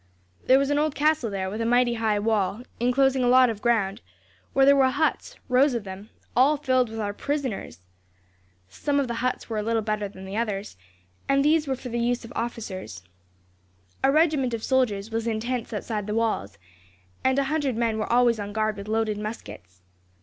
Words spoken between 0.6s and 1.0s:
an old